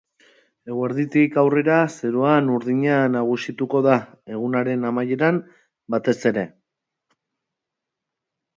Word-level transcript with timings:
Eguerditik 0.75 1.35
aurrera 1.41 1.75
zeruan 1.97 2.49
urdina 2.53 2.95
nagusituko 3.17 3.83
da, 3.89 3.99
egunaren 4.37 4.89
amaieran 4.93 5.41
batez 5.97 6.19
ere. 6.33 6.49